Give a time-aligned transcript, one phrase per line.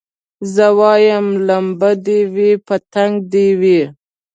[0.53, 3.81] زه وايم لمبه دي وي پتنګ دي وي